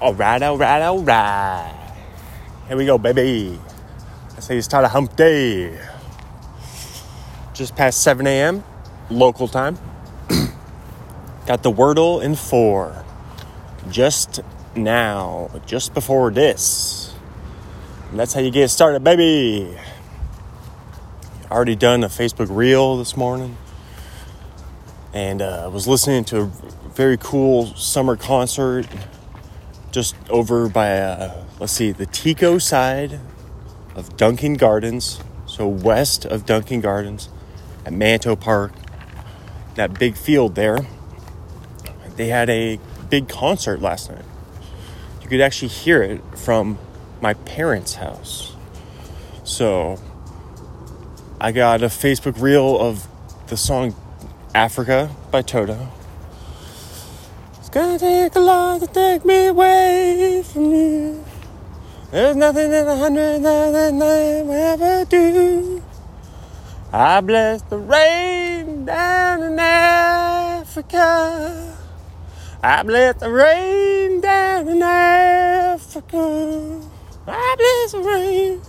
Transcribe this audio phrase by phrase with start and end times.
[0.00, 1.74] All right, all right, all right.
[2.68, 3.58] Here we go, baby.
[4.36, 5.76] I say you start a hump day.
[7.52, 8.62] Just past 7 a.m.
[9.10, 9.76] local time.
[11.48, 13.04] Got the Wordle in four.
[13.90, 14.38] Just
[14.76, 17.12] now, just before this.
[18.10, 19.76] And that's how you get started, baby.
[21.50, 23.56] Already done a Facebook reel this morning.
[25.12, 26.46] And uh, was listening to a
[26.94, 28.86] very cool summer concert
[29.90, 33.20] just over by, uh, let's see, the Tico side
[33.94, 35.20] of Duncan Gardens.
[35.46, 37.30] So west of Duncan Gardens
[37.86, 38.72] at Manito Park,
[39.74, 40.86] that big field there.
[42.16, 44.24] They had a big concert last night.
[45.22, 46.78] You could actually hear it from
[47.20, 48.54] my parents' house.
[49.44, 50.00] So
[51.40, 53.06] I got a Facebook reel of
[53.46, 53.94] the song
[54.54, 55.88] Africa by Toto.
[57.78, 61.24] Gonna take a lot to take me away from you.
[62.10, 65.80] There's nothing in a hundred thousand I will ever do.
[66.92, 70.98] I bless the rain down in Africa.
[72.64, 76.80] I bless the rain down in Africa.
[77.28, 78.60] I bless the rain.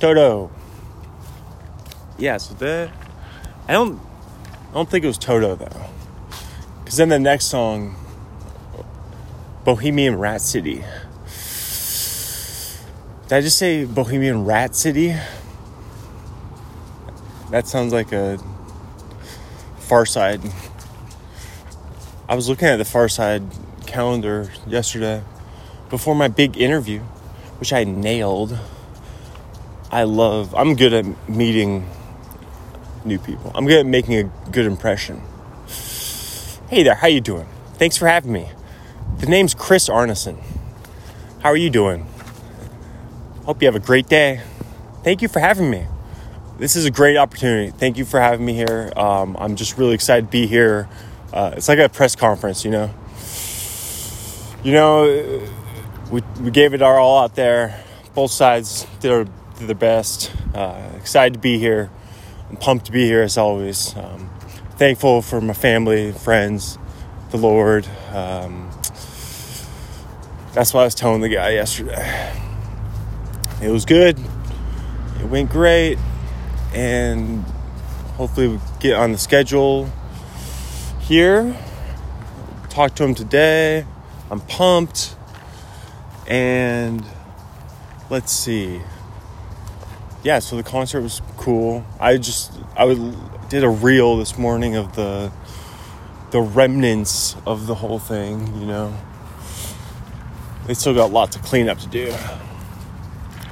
[0.00, 0.50] Toto.
[2.18, 2.90] Yeah, so that
[3.68, 4.00] I don't
[4.70, 6.01] I don't think it was Toto though.
[6.92, 7.96] Cause then the next song
[9.64, 10.84] Bohemian Rat City.
[13.28, 15.16] Did I just say Bohemian Rat City?
[17.50, 18.38] That sounds like a
[19.78, 20.42] Far Side.
[22.28, 23.42] I was looking at the Far Side
[23.86, 25.22] calendar yesterday
[25.88, 27.00] before my big interview,
[27.58, 28.58] which I nailed.
[29.90, 31.88] I love, I'm good at meeting
[33.06, 33.50] new people.
[33.54, 35.22] I'm good at making a good impression.
[36.72, 37.46] Hey there, how you doing?
[37.74, 38.48] Thanks for having me.
[39.18, 40.42] The name's Chris Arneson.
[41.40, 42.06] How are you doing?
[43.44, 44.40] Hope you have a great day.
[45.04, 45.86] Thank you for having me.
[46.56, 47.72] This is a great opportunity.
[47.72, 48.90] Thank you for having me here.
[48.96, 50.88] Um, I'm just really excited to be here.
[51.30, 52.88] Uh, it's like a press conference, you know.
[54.64, 55.46] You know,
[56.10, 57.84] we, we gave it our all out there.
[58.14, 60.32] Both sides did, our, did their best.
[60.54, 61.90] Uh, excited to be here.
[62.48, 63.94] I'm pumped to be here as always.
[63.94, 64.30] Um,
[64.82, 66.76] thankful for my family, friends,
[67.30, 67.86] the Lord.
[68.10, 68.68] Um,
[70.54, 72.32] that's what I was telling the guy yesterday.
[73.62, 74.18] It was good.
[75.20, 75.98] It went great.
[76.74, 77.44] And
[78.16, 79.88] hopefully we get on the schedule
[80.98, 81.56] here.
[82.68, 83.86] Talk to him today.
[84.32, 85.14] I'm pumped.
[86.26, 87.06] And
[88.10, 88.80] let's see.
[90.24, 91.84] Yeah, so the concert was cool.
[92.00, 93.16] I just I would,
[93.52, 95.30] did a reel this morning of the
[96.30, 98.96] the remnants of the whole thing, you know.
[100.66, 102.14] They still got lots of cleanup to do.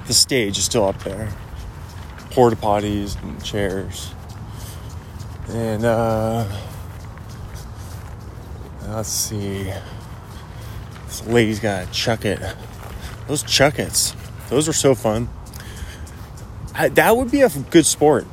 [0.07, 1.29] The stage is still up there.
[2.31, 4.15] Porta potties and chairs.
[5.51, 6.47] And uh
[8.89, 9.71] let's see.
[11.09, 12.41] This lady's got a chuck it.
[13.29, 14.15] Those chuckets.
[14.49, 15.29] Those are so fun.
[16.75, 18.27] I, that would be a good sport.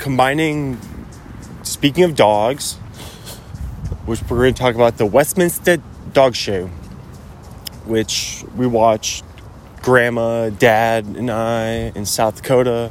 [0.00, 0.80] Combining
[1.62, 2.76] speaking of dogs,
[4.06, 5.76] which we're going to talk about the Westminster
[6.14, 6.68] Dog Show,
[7.84, 9.24] which we watched.
[9.82, 12.90] Grandma, Dad, and I in South Dakota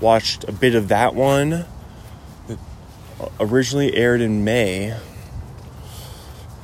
[0.00, 1.66] watched a bit of that one.
[2.48, 2.58] It
[3.38, 4.96] originally aired in May.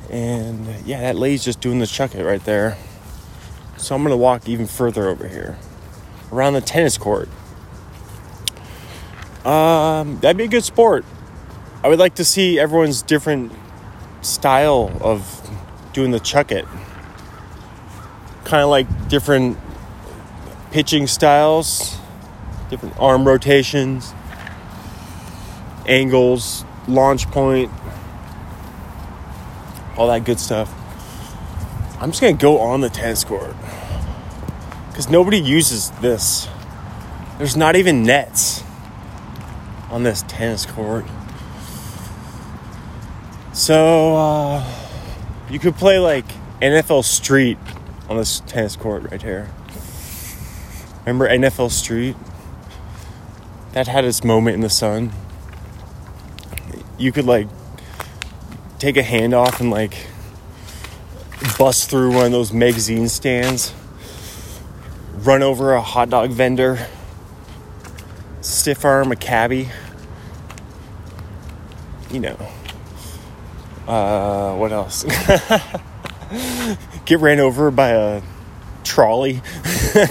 [0.09, 2.77] And yeah, that lady's just doing the chuck it right there.
[3.77, 5.57] So I'm going to walk even further over here
[6.31, 7.29] around the tennis court.
[9.47, 11.05] Um, that'd be a good sport.
[11.81, 13.53] I would like to see everyone's different
[14.21, 15.49] style of
[15.93, 16.65] doing the chuck it.
[18.43, 19.57] Kind of like different
[20.71, 21.97] pitching styles,
[22.69, 24.13] different arm rotations,
[25.87, 27.71] angles, launch point,
[29.95, 30.73] all that good stuff.
[32.01, 33.55] I'm just gonna go on the tennis court
[34.89, 36.49] because nobody uses this.
[37.37, 38.61] There's not even nets
[39.89, 41.05] on this tennis court.
[43.53, 44.73] So, uh,
[45.49, 46.25] you could play like
[46.61, 47.57] NFL Street
[48.09, 49.49] on this tennis court right here.
[51.05, 52.15] Remember NFL Street?
[53.71, 55.11] That had its moment in the sun.
[56.97, 57.47] You could like
[58.79, 60.07] take a hand off and like
[61.57, 63.73] bust through one of those magazine stands,
[65.19, 66.87] run over a hot dog vendor,
[68.47, 69.69] stiff arm a cabbie.
[72.11, 72.37] You know,
[73.87, 75.03] Uh, what else?
[77.05, 78.21] Get ran over by a
[78.83, 79.41] trolley.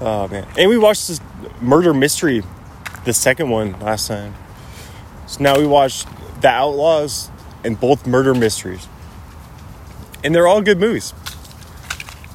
[0.00, 0.46] oh man!
[0.56, 1.20] And we watched this
[1.60, 2.42] murder mystery,
[3.04, 4.34] the second one last time.
[5.26, 6.08] So now we watched
[6.40, 7.30] The Outlaws
[7.64, 8.88] and both murder mysteries,
[10.24, 11.12] and they're all good movies.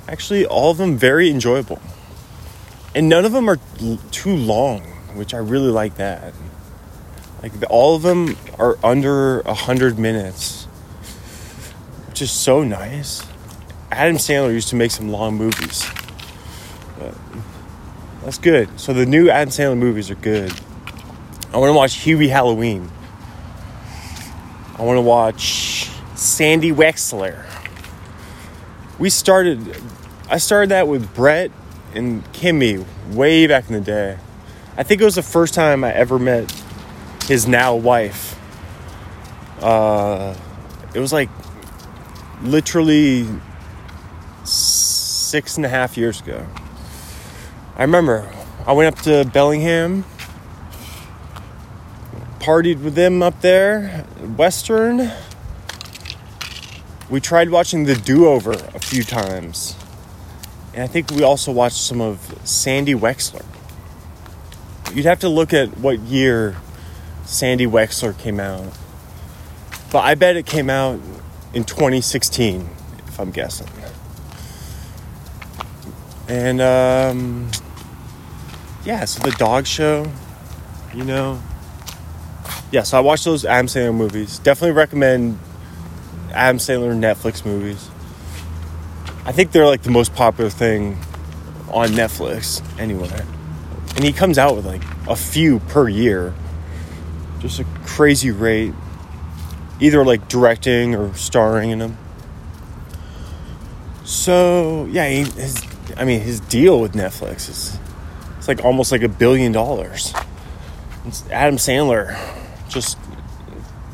[0.08, 1.82] Actually, all of them very enjoyable,
[2.96, 3.58] and none of them are
[4.12, 4.82] too long,
[5.16, 6.34] which I really like that.
[7.42, 10.66] Like the, all of them are under a hundred minutes,
[12.08, 13.26] which is so nice.
[13.92, 15.86] Adam Sandler used to make some long movies.
[16.98, 17.16] But
[18.24, 18.80] that's good.
[18.80, 20.54] So the new Adam Sandler movies are good.
[21.54, 22.90] I want to watch Hubie Halloween.
[24.78, 27.46] I want to watch Sandy Wexler.
[28.98, 29.76] We started,
[30.30, 31.52] I started that with Brett
[31.96, 34.18] and Kimmy way back in the day.
[34.76, 36.52] I think it was the first time I ever met
[37.28, 38.40] his now wife.
[39.62, 40.36] Uh,
[40.94, 41.30] it was like
[42.42, 43.28] literally
[44.44, 46.46] six and a half years ago.
[47.76, 48.32] I remember
[48.68, 50.06] I went up to Bellingham,
[52.40, 54.06] partied with them up there,
[54.38, 55.12] Western.
[57.10, 59.76] We tried watching The Do Over a few times.
[60.74, 63.46] And I think we also watched some of Sandy Wexler.
[64.94, 66.56] You'd have to look at what year
[67.26, 68.66] Sandy Wexler came out.
[69.92, 71.00] But I bet it came out
[71.54, 72.68] in 2016,
[73.08, 73.68] if I'm guessing.
[76.28, 77.52] And um,
[78.86, 80.12] yeah, so the dog show,
[80.96, 81.42] you know.
[82.72, 84.40] Yeah, so I watched those Adam Sandler movies.
[84.40, 85.38] Definitely recommend
[86.32, 87.90] Adam Sandler Netflix movies.
[89.26, 90.98] I think they're like the most popular thing
[91.72, 93.26] on Netflix anywhere.
[93.96, 96.34] And he comes out with like a few per year.
[97.40, 98.74] Just a crazy rate.
[99.80, 101.98] Either like directing or starring in them.
[104.04, 105.66] So, yeah, he, his,
[105.96, 107.80] I mean, his deal with Netflix is
[108.38, 110.14] it's like almost like a billion dollars.
[111.06, 112.18] It's Adam Sandler
[112.68, 112.98] just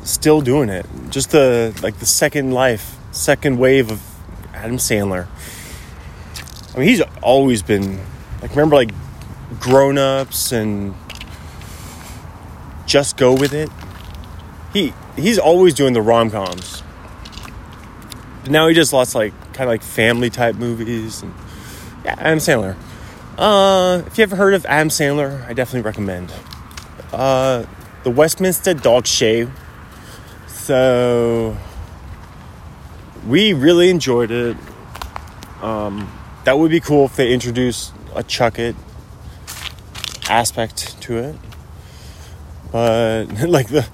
[0.02, 0.86] still doing it.
[1.10, 4.09] Just the like the second life, second wave of
[4.54, 5.26] Adam Sandler.
[6.74, 7.98] I mean, he's always been
[8.42, 8.90] like remember like
[9.58, 10.94] Grown Ups and
[12.86, 13.70] Just Go with It.
[14.72, 16.82] He he's always doing the rom coms.
[18.42, 21.34] But now he just lost like kind of like family type movies and
[22.04, 22.76] yeah, Adam Sandler.
[23.36, 26.32] Uh, if you haven't heard of Adam Sandler, I definitely recommend.
[27.12, 27.64] Uh,
[28.02, 29.50] the Westminster Dog Show.
[30.46, 31.56] So
[33.26, 34.56] we really enjoyed it.
[35.62, 36.10] Um,
[36.44, 38.74] that would be cool if they introduced a chuck it
[40.28, 41.36] aspect to it.
[42.72, 43.86] But like the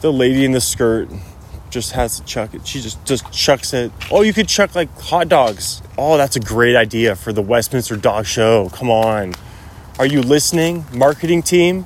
[0.00, 1.08] the lady in the skirt
[1.70, 2.66] just has to chuck it.
[2.66, 3.92] She just just chucks it.
[4.10, 5.82] Oh, you could chuck like hot dogs.
[5.96, 8.68] Oh, that's a great idea for the Westminster Dog Show.
[8.70, 9.34] Come on.
[9.98, 11.84] Are you listening, marketing team?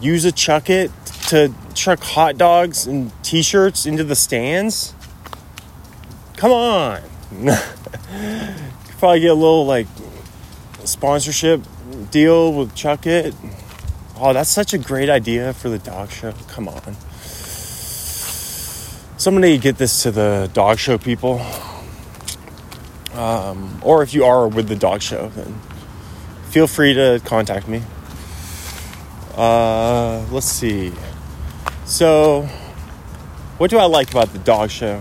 [0.00, 0.90] Use a chuck it
[1.28, 4.94] to chuck hot dogs and t-shirts into the stands?
[6.42, 7.00] Come on.
[8.98, 9.86] Probably get a little like
[10.82, 11.60] sponsorship
[12.10, 13.32] deal with Chuck It.
[14.16, 16.32] Oh, that's such a great idea for the dog show.
[16.48, 16.96] Come on.
[19.18, 21.40] Somebody get this to the dog show people.
[23.14, 25.60] Um, or if you are with the dog show, then
[26.50, 27.84] feel free to contact me.
[29.36, 30.92] Uh, let's see.
[31.84, 32.48] So,
[33.58, 35.00] what do I like about the dog show?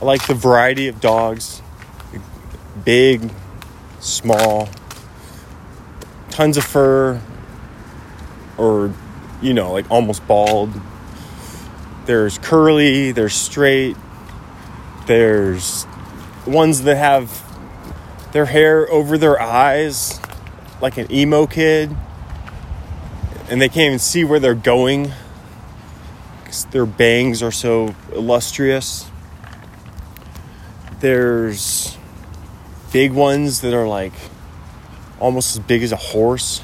[0.00, 1.62] I like the variety of dogs
[2.84, 3.30] big,
[4.00, 4.68] small,
[6.30, 7.20] tons of fur,
[8.56, 8.92] or,
[9.42, 10.72] you know, like almost bald.
[12.06, 13.96] There's curly, there's straight,
[15.06, 15.86] there's
[16.46, 17.44] ones that have
[18.32, 20.20] their hair over their eyes,
[20.80, 21.94] like an emo kid,
[23.50, 25.12] and they can't even see where they're going
[26.40, 29.10] because their bangs are so illustrious.
[31.00, 31.96] There's
[32.92, 34.12] big ones that are like
[35.20, 36.62] almost as big as a horse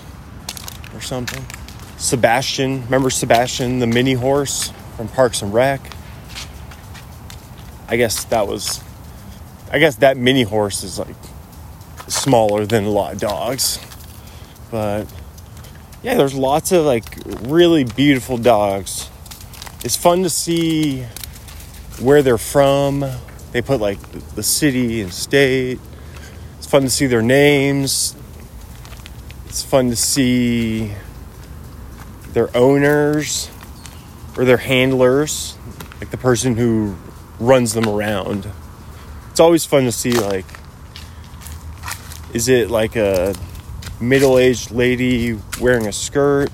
[0.94, 1.44] or something.
[1.98, 5.80] Sebastian, remember Sebastian, the mini horse from Parks and Rec?
[7.88, 8.82] I guess that was,
[9.70, 11.16] I guess that mini horse is like
[12.08, 13.78] smaller than a lot of dogs.
[14.70, 15.06] But
[16.02, 19.08] yeah, there's lots of like really beautiful dogs.
[19.84, 21.04] It's fun to see
[22.00, 23.04] where they're from.
[23.54, 24.00] They put like
[24.34, 25.78] the city and state.
[26.58, 28.16] It's fun to see their names.
[29.46, 30.92] It's fun to see
[32.32, 33.49] their owners.
[34.37, 35.56] or their handlers,
[36.00, 36.96] like the person who
[37.38, 38.50] runs them around.
[39.30, 40.46] It's always fun to see like
[42.32, 43.32] is it like a
[44.00, 46.50] middle-aged lady wearing a skirt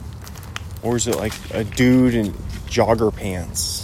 [0.83, 2.35] or is it like a dude in
[2.69, 3.80] jogger pants?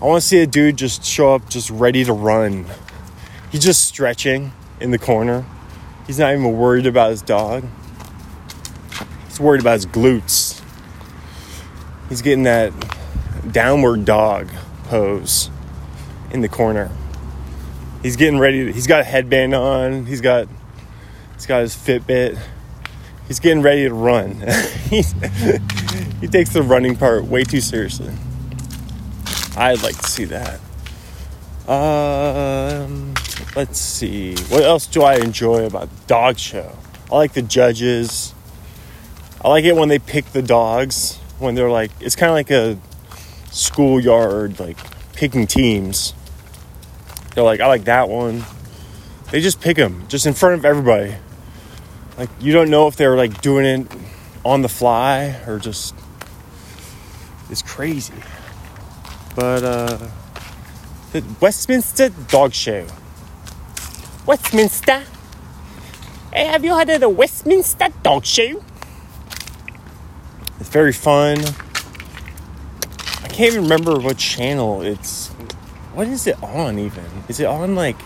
[0.00, 2.64] I want to see a dude just show up just ready to run.
[3.52, 5.44] He's just stretching in the corner.
[6.06, 7.64] He's not even worried about his dog.
[9.28, 10.62] He's worried about his glutes.
[12.08, 12.72] He's getting that
[13.52, 14.48] downward dog
[14.84, 15.50] pose
[16.30, 16.90] in the corner.
[18.02, 18.64] He's getting ready.
[18.64, 20.06] To, he's got a headband on.
[20.06, 20.48] He's got
[21.34, 22.38] he's got his Fitbit.
[23.28, 24.32] He's getting ready to run.
[24.88, 28.14] he takes the running part way too seriously.
[29.56, 30.60] I'd like to see that.
[31.68, 33.14] Um,
[33.54, 34.34] let's see.
[34.48, 36.76] What else do I enjoy about dog show?
[37.10, 38.34] I like the judges.
[39.44, 41.18] I like it when they pick the dogs.
[41.38, 42.78] When they're like, it's kind of like a
[43.50, 44.78] schoolyard, like
[45.14, 46.14] picking teams.
[47.34, 48.44] They're like, I like that one.
[49.30, 51.14] They just pick them just in front of everybody.
[52.18, 53.86] Like you don't know if they're like doing it
[54.44, 55.94] on the fly or just
[57.48, 58.14] it's crazy.
[59.34, 59.98] But uh
[61.12, 62.86] the Westminster Dog Show.
[64.26, 65.02] Westminster.
[66.32, 68.62] Hey, have you heard of the Westminster Dog Show?
[70.60, 71.38] It's very fun.
[73.22, 75.28] I can't even remember what channel it's.
[75.94, 77.04] What is it on even?
[77.28, 77.96] Is it on like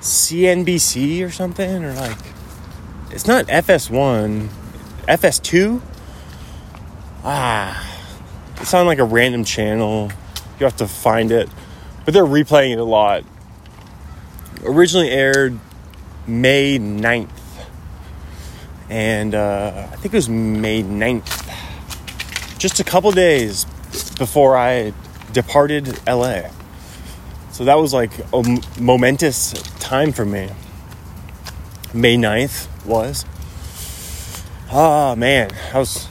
[0.00, 1.84] CNBC or something?
[1.84, 2.18] Or like.
[3.10, 4.48] It's not FS1.
[5.06, 5.80] FS2?
[7.24, 7.82] Ah.
[8.60, 10.10] It's on like a random channel.
[10.58, 11.48] You have to find it
[12.06, 13.24] but they're replaying it a lot.
[14.64, 15.58] Originally aired
[16.26, 17.28] May 9th,
[18.88, 23.64] and uh, I think it was May 9th, just a couple days
[24.18, 24.94] before I
[25.32, 26.42] departed LA.
[27.50, 30.48] So that was like a momentous time for me.
[31.92, 33.24] May 9th was.
[34.70, 36.08] Oh man, that was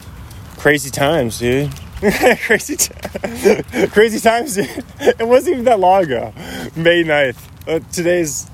[0.57, 1.71] crazy times, dude.
[2.45, 2.93] crazy, t-
[3.87, 4.57] crazy times.
[4.99, 6.33] it wasn't even that long ago.
[6.75, 7.37] May 9th.
[7.67, 8.47] Uh, today's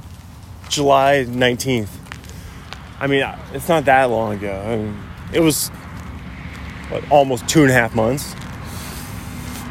[0.69, 1.89] July 19th.
[3.01, 4.53] I mean, it's not that long ago.
[4.65, 4.97] I mean,
[5.33, 5.67] it was
[6.87, 8.33] what, almost two and a half months.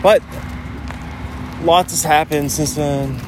[0.02, 0.22] But
[1.62, 3.18] lots has happened since then.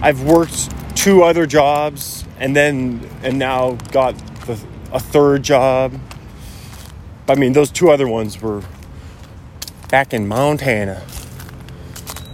[0.00, 4.16] I've worked two other jobs and then and now got
[4.46, 4.58] the,
[4.90, 5.92] a third job.
[7.28, 8.62] I mean, those two other ones were
[9.88, 11.02] back in Montana.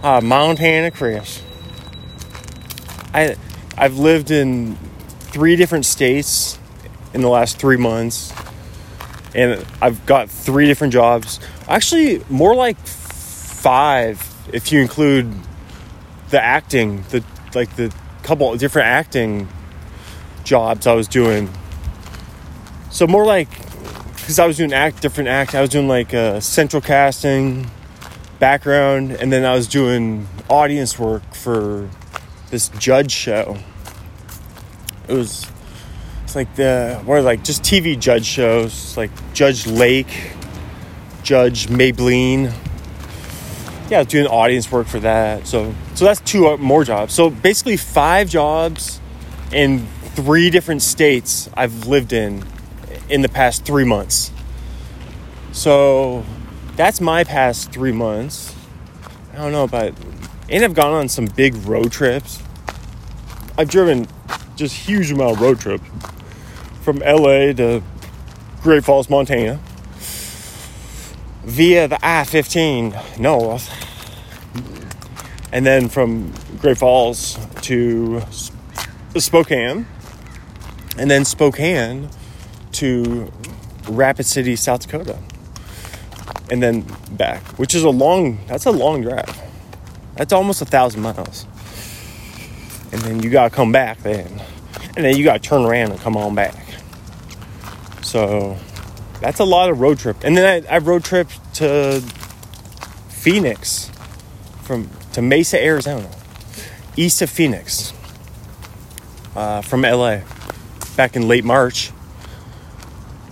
[0.03, 1.41] Uh, Montana Chris.
[3.13, 3.35] I
[3.77, 4.75] I've lived in
[5.19, 6.59] three different states
[7.13, 8.33] in the last three months,
[9.33, 11.39] and I've got three different jobs.
[11.67, 14.21] Actually, more like five
[14.53, 15.33] if you include
[16.29, 17.93] the acting, the like the
[18.23, 19.47] couple different acting
[20.43, 21.49] jobs I was doing.
[22.89, 23.49] So more like
[24.25, 25.53] because I was doing act different act.
[25.53, 27.69] I was doing like uh, central casting,
[28.39, 31.87] background, and then I was doing audience work for
[32.49, 33.59] this judge show.
[35.07, 35.45] It was
[36.23, 40.31] it's like the what like just TV judge shows like Judge Lake,
[41.21, 42.51] Judge Mablean.
[43.91, 45.45] Yeah, doing audience work for that.
[45.45, 47.13] So so that's two more jobs.
[47.13, 48.99] So basically five jobs
[49.51, 52.43] in three different states I've lived in
[53.09, 54.31] in the past three months.
[55.51, 56.25] So
[56.75, 58.55] that's my past three months.
[59.33, 59.93] I don't know, but
[60.49, 62.41] and I've gone on some big road trips.
[63.57, 64.07] I've driven
[64.55, 65.83] just huge amount of road trips
[66.81, 67.81] from LA to
[68.61, 69.59] Great Falls, Montana,
[71.43, 73.69] via the I 15 north,
[75.51, 78.21] and then from Great Falls to
[79.17, 79.87] Spokane,
[80.97, 82.09] and then Spokane
[82.75, 83.31] to
[83.87, 85.17] Rapid City, South Dakota,
[86.49, 88.39] and then back, which is a long.
[88.47, 89.41] That's a long drive.
[90.15, 91.45] That's almost a thousand miles,
[92.91, 94.27] and then you gotta come back then,
[94.95, 96.55] and then you gotta turn around and come on back.
[98.01, 98.57] So
[99.21, 102.01] that's a lot of road trip, and then I, I road trip to
[103.09, 103.89] Phoenix
[104.63, 106.09] from to Mesa, Arizona,
[106.97, 107.93] east of Phoenix,
[109.35, 110.19] uh, from LA,
[110.97, 111.91] back in late March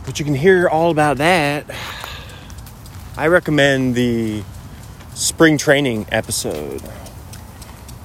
[0.06, 1.66] but you can hear all about that.
[3.18, 4.44] I recommend the
[5.14, 6.82] spring training episode.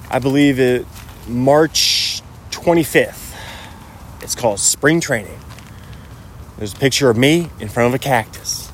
[0.09, 0.85] I believe it
[1.27, 3.35] March 25th.
[4.21, 5.39] It's called Spring Training.
[6.57, 8.71] There's a picture of me in front of a cactus.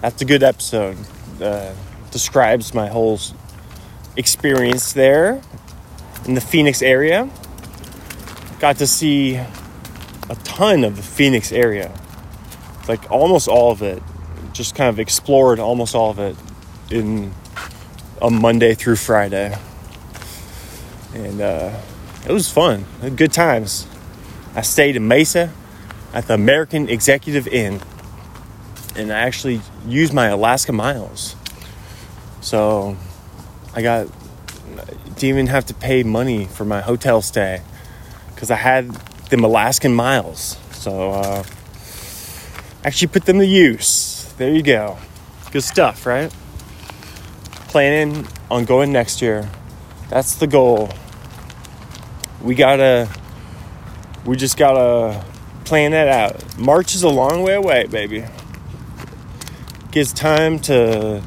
[0.00, 0.96] that's a good episode.
[1.40, 1.72] Uh,
[2.10, 3.18] describes my whole
[4.16, 5.40] experience there
[6.24, 7.30] in the Phoenix area.
[8.58, 9.40] Got to see
[10.30, 11.92] a ton of the Phoenix area,
[12.88, 14.02] like almost all of it.
[14.52, 16.36] Just kind of explored almost all of it
[16.90, 17.32] in
[18.20, 19.56] a Monday through Friday,
[21.14, 21.80] and uh,
[22.26, 22.84] it was fun.
[23.14, 23.86] Good times.
[24.54, 25.52] I stayed in Mesa
[26.12, 27.80] at the American Executive Inn,
[28.96, 31.36] and I actually used my Alaska miles.
[32.40, 32.96] So
[33.74, 34.08] I got
[35.18, 37.60] didn't even have to pay money for my hotel stay
[38.34, 38.96] because I had
[39.30, 40.58] them Alaskan miles.
[40.72, 41.44] So uh,
[42.84, 44.32] actually put them to use.
[44.38, 44.98] There you go.
[45.50, 46.32] Good stuff, right?
[47.68, 49.50] Planning on going next year.
[50.08, 50.90] That's the goal.
[52.42, 53.08] We gotta,
[54.24, 55.24] we just gotta
[55.64, 56.58] plan that out.
[56.58, 58.24] March is a long way away, baby.
[59.90, 61.22] Gives time to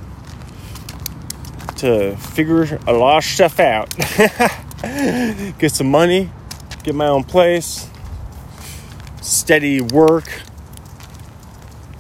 [1.81, 3.89] to figure a lot of stuff out.
[5.59, 6.29] get some money,
[6.83, 7.90] get my own place,
[9.21, 10.29] steady work,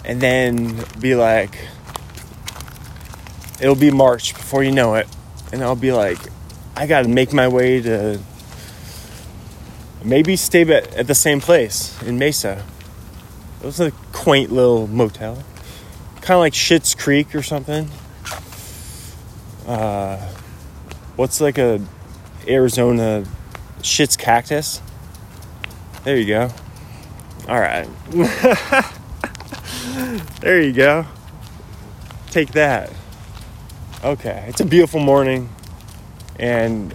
[0.03, 1.57] and then be like,
[3.61, 5.07] it'll be March before you know it.
[5.53, 6.19] And I'll be like,
[6.75, 8.19] I gotta make my way to
[10.03, 12.65] maybe stay at the same place in Mesa.
[13.61, 15.35] It was a quaint little motel,
[16.21, 17.89] kind of like Schitt's Creek or something
[19.67, 20.17] uh,
[21.15, 21.81] what's like a
[22.47, 23.23] Arizona
[23.81, 24.81] shit's cactus?
[26.03, 26.49] There you go.
[27.47, 27.87] All right.
[30.41, 31.05] there you go.
[32.29, 32.91] Take that.
[34.03, 35.49] Okay, it's a beautiful morning,
[36.39, 36.93] and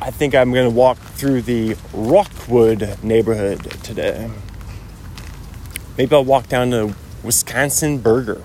[0.00, 4.30] I think I'm gonna walk through the Rockwood neighborhood today.
[5.98, 8.42] Maybe I'll walk down to Wisconsin Burger.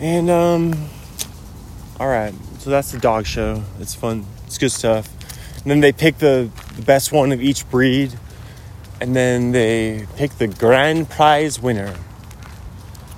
[0.00, 0.88] And um
[1.98, 3.64] all right, so that's the dog show.
[3.80, 4.24] It's fun.
[4.46, 5.08] It's good stuff.
[5.62, 8.16] And then they pick the, the best one of each breed,
[9.00, 11.94] and then they pick the grand prize winner.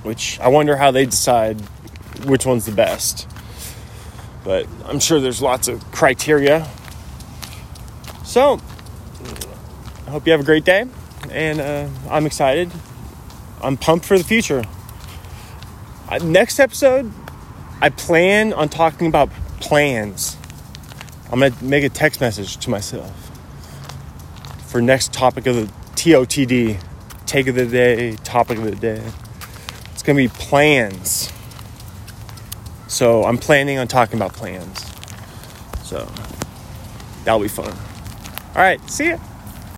[0.03, 1.61] Which I wonder how they decide
[2.25, 3.29] which one's the best.
[4.45, 6.67] But I'm sure there's lots of criteria.
[8.25, 8.61] So,
[10.07, 10.87] I hope you have a great day,
[11.31, 12.71] and uh, I'm excited.
[13.63, 14.65] I'm pumped for the future.
[16.09, 17.13] Uh, next episode,
[17.83, 20.37] I plan on talking about plans.
[21.31, 23.30] I'm to make a text message to myself
[24.71, 26.81] for next topic of the TOTD,
[27.27, 29.03] take of the day, topic of the day.
[29.93, 31.33] It's going to be plans.
[32.87, 34.79] So I'm planning on talking about plans.
[35.83, 36.09] So
[37.25, 37.73] that'll be fun.
[38.55, 39.19] All right, see ya.